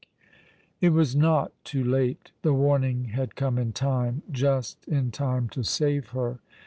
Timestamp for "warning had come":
2.55-3.59